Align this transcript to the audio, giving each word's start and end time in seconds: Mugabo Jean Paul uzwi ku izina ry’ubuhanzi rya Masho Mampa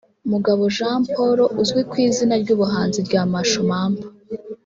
Mugabo 0.31 0.61
Jean 0.75 0.97
Paul 1.13 1.37
uzwi 1.61 1.81
ku 1.89 1.95
izina 2.07 2.35
ry’ubuhanzi 2.41 2.99
rya 3.07 3.21
Masho 3.31 3.59
Mampa 3.69 4.07